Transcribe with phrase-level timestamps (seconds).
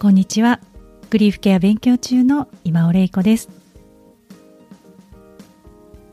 [0.00, 0.60] こんにちは。
[1.10, 3.50] グリーフケア勉強中の今尾玲子です。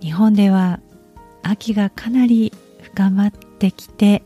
[0.00, 0.80] 日本では
[1.44, 4.24] 秋がかなり深まってきて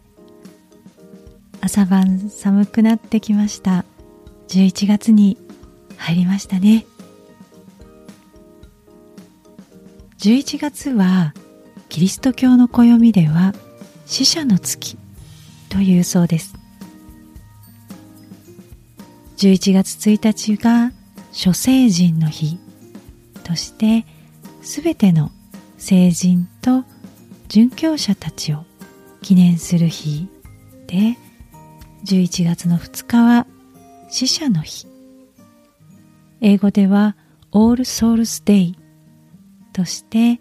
[1.61, 3.85] 朝晩寒くなってきました。
[4.49, 5.37] 11月に
[5.99, 6.87] 入りましたね。
[10.21, 11.35] 11月は
[11.91, 13.53] キリスト教の暦では
[14.07, 14.97] 死者の月
[15.69, 16.60] というそうです。
[19.41, 20.93] 11月1日が
[21.33, 22.59] 諸聖人の日。
[23.43, 24.05] として
[24.61, 25.33] すべての
[25.79, 26.85] 聖人と
[27.49, 28.67] 殉教者たちを
[29.23, 30.29] 記念する日
[30.87, 31.17] で
[32.05, 33.47] 11月の2日は
[34.11, 34.87] 死者の日。
[36.43, 37.17] 英語では
[37.51, 38.75] All Souls Day
[39.73, 40.39] として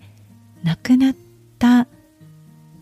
[0.65, 1.15] 亡くなっ
[1.57, 1.87] た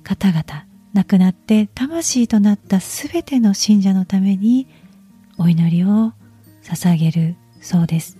[0.04, 4.68] 方々亡くなって魂となったすべての信者のために
[5.38, 6.14] お祈りを
[6.64, 8.18] 捧げるそうです。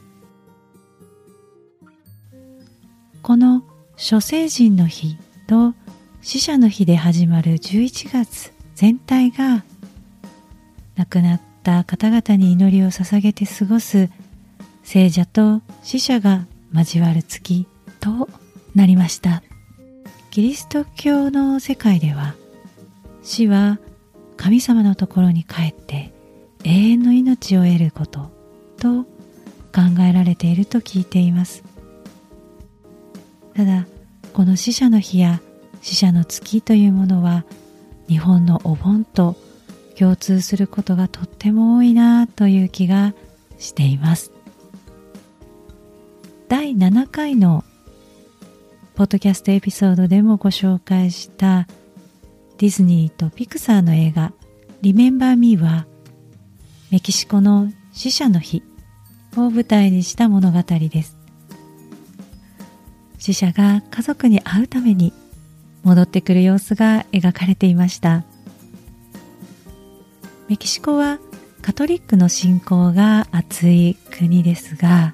[3.22, 3.64] この
[3.98, 5.74] 諸聖人の日と
[6.22, 9.66] 死者の日で始まる11月全体が
[10.96, 14.10] 亡くなった方々に祈りを捧げて過ごす
[14.84, 17.68] 聖者と死者が交わる月
[18.00, 18.30] と
[18.76, 19.44] なりました。
[20.30, 22.36] キリスト教の世界では
[23.24, 23.80] 死は
[24.38, 26.14] 神様のところに帰って
[26.68, 28.30] 永遠の命を得ること
[28.78, 29.04] と
[29.74, 31.64] 考えられていると聞いています。
[33.56, 33.88] ただ
[34.34, 35.42] この死者の日や
[35.82, 37.46] 死者の月というものは
[38.10, 39.38] 日本のお盆と
[39.98, 43.14] 共通することがとっても多いなという気が
[43.58, 44.34] しています。
[46.50, 47.64] 第7回の
[48.96, 51.66] ポッドキャストエピソードでもご紹介した
[52.58, 54.34] ディズニーとピクサーの映画
[54.82, 55.88] 「リメンバー・ミー」は
[56.92, 58.64] メキシコの死者の日。
[59.36, 61.18] を舞台にした物語です。
[63.20, 65.14] 死者が家族に会うために
[65.84, 68.24] 戻ってくる様子が描かれていました。
[70.48, 71.20] メキシコは
[71.62, 75.14] カトリックの信仰が厚い国ですが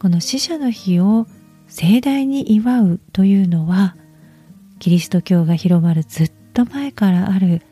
[0.00, 1.28] この死者の日を
[1.68, 3.94] 盛大に祝うというのは
[4.80, 7.62] キリスト教が広まるずっと前からある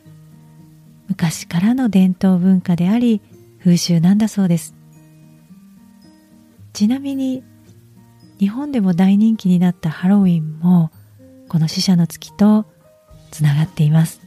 [1.11, 3.21] 昔からの伝統文化であり
[3.59, 4.77] 風習なんだそうです。
[6.73, 7.43] ちなみに
[8.39, 10.93] 日本でも大人気になったハロウィンも
[11.49, 12.65] この死者の月と
[13.33, 14.21] つながっています。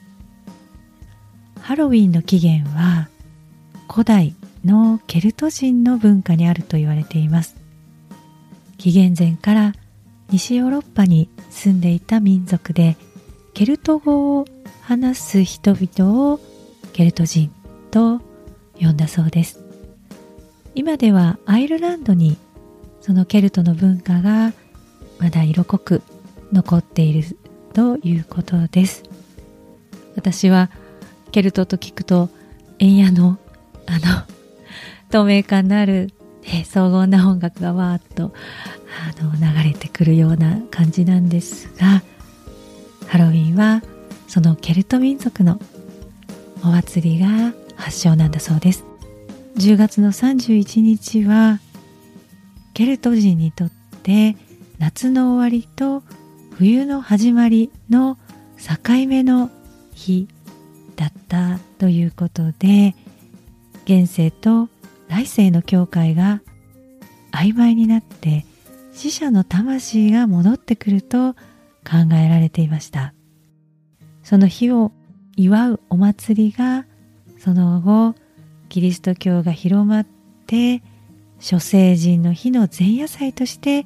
[1.61, 3.07] ハロウィンの起源は
[3.89, 7.55] 古代のケルト人の文化にあると言われています。
[8.77, 9.73] 紀元前から
[10.29, 12.97] 西ヨーロッパに住んでいた民族で
[13.53, 14.45] ケルト語を
[14.81, 16.41] 話す人々を
[16.93, 17.51] ケルト人
[17.91, 18.21] と
[18.79, 19.59] 呼んだそうです。
[20.75, 22.37] 今ではアイルランドに
[23.01, 24.53] そのケルトの文化が
[25.19, 26.01] まだ色濃く
[26.51, 27.37] 残っている
[27.73, 29.03] ということです。
[30.15, 30.69] 私は
[31.31, 32.29] ケルトと聞くと
[32.79, 33.39] 円屋の
[33.87, 34.23] あの
[35.09, 36.11] 透明感のある、
[36.43, 38.33] ね、荘厳な音楽がわーっと
[39.19, 42.03] あの流れてくるような感じなんですが
[43.07, 43.81] ハロウィンは
[44.27, 45.59] そのケルト民族の
[46.63, 48.85] お祭りが発祥なんだそうです。
[49.57, 51.59] 10月の31日は
[52.73, 53.71] ケルト人にとっ
[54.01, 54.35] て
[54.79, 56.03] 夏の終わりと
[56.51, 58.17] 冬の始まりの
[58.57, 59.51] 境目の
[59.93, 60.27] 日
[60.95, 62.95] だったということで
[63.85, 64.69] 現世と
[65.09, 66.41] 来世の境界が
[67.31, 68.45] 曖昧になって
[68.93, 73.13] 死者の魂が戻ってくると考えられていました。
[74.23, 74.91] その日を
[75.35, 76.85] 祝うお祭りが
[77.39, 78.15] その後
[78.69, 80.07] キリスト教が広まっ
[80.47, 80.81] て
[81.39, 83.85] 諸聖人の日の前夜祭として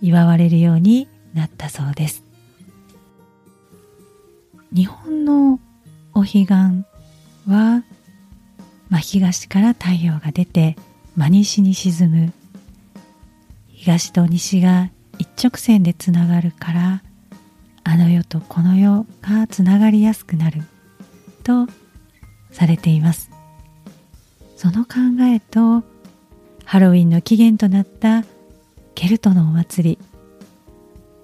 [0.00, 2.24] 祝われるようになったそうです。
[4.72, 5.60] 日本の
[6.14, 6.46] お彼岸
[7.46, 7.84] は、
[8.88, 10.76] まあ、東から太陽が出て
[11.16, 12.32] 真西に沈む。
[13.68, 17.02] 東と西が一直線でつながるから
[17.84, 20.62] あの世とこの世がつながりやすくなる。
[21.46, 21.72] と
[22.50, 23.30] されています。
[24.56, 25.84] その考えと
[26.64, 28.24] ハロウィンの起源となった
[28.96, 29.98] ケルトのお祭り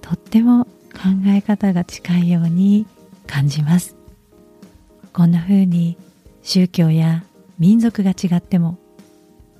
[0.00, 2.86] とっても考え方が近いように
[3.26, 3.96] 感じます。
[5.12, 5.96] こんな風に
[6.42, 7.24] 宗教や
[7.58, 8.78] 民族が違っても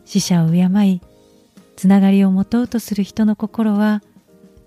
[0.05, 1.01] 死者を敬い
[1.77, 4.03] つながりを持とうとする人の心は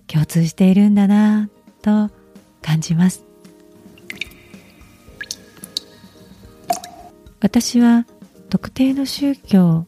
[0.08, 1.50] 共通しているんだな
[1.82, 2.10] と
[2.62, 3.25] 感じます。
[7.46, 8.08] 私は
[8.50, 9.86] 特定の宗教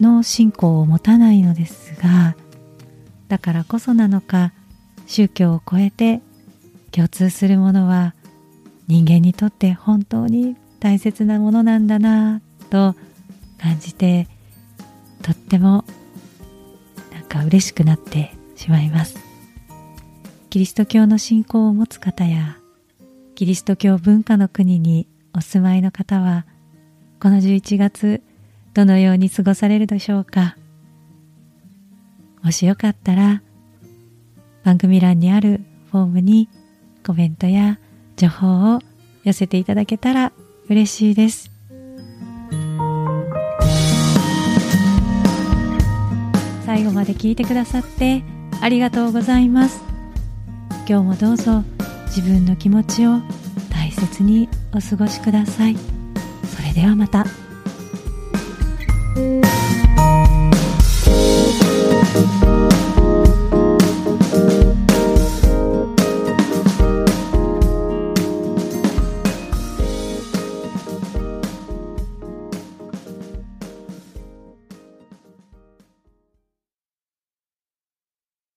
[0.00, 2.34] の信仰を持たないのですが
[3.28, 4.52] だからこそなのか
[5.06, 6.22] 宗教を超えて
[6.90, 8.16] 共通するものは
[8.88, 12.96] 人間にとって本当に大切なものなんだなと
[13.60, 14.26] 感じて
[15.22, 15.84] とっても
[17.12, 19.18] なんか嬉しくなってしまいます。
[20.50, 22.58] キリスト教の信仰を持つ方や
[23.36, 26.44] キリスト教文化の国にお住まいの方は
[27.20, 28.22] この11月
[28.74, 30.56] どのように過ごされるでしょうか？
[32.44, 33.42] もしよかったら
[34.62, 35.60] 番組欄にある
[35.90, 36.48] フォームに
[37.04, 37.80] コメントや
[38.16, 38.78] 情報を
[39.24, 40.32] 寄せていただけたら
[40.68, 41.50] 嬉しいです。
[46.64, 48.22] 最後まで聞いてくださって
[48.60, 49.82] ありがとうございます。
[50.88, 51.64] 今日もどうぞ
[52.06, 53.20] 自分の気持ちを
[53.70, 55.97] 大切にお過ごしください。
[56.68, 57.24] れではまた。